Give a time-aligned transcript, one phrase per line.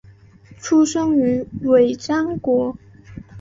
[0.57, 2.75] 出生于尾张国。